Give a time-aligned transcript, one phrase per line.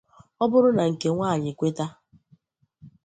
[0.43, 1.85] Ọ bụrụ na nke nwaanyị kweta